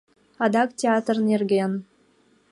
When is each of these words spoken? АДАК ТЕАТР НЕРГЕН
АДАК 0.45 0.69
ТЕАТР 0.79 1.17
НЕРГЕН 1.27 1.73